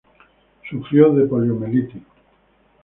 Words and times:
Sufrió 0.67 1.13
de 1.13 1.27
poliomielitis. 1.27 2.01